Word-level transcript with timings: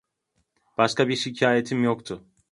Başka 0.77 1.07
bir 1.09 1.15
şikâyetim 1.15 1.83
yoktu. 1.83 2.25